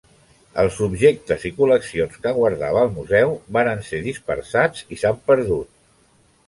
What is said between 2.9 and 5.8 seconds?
Museu varen ser dispersats i s'han perdut.